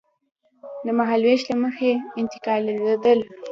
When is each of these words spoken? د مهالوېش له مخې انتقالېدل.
د 0.85 0.87
مهالوېش 0.99 1.41
له 1.51 1.55
مخې 1.63 1.91
انتقالېدل. 2.21 3.19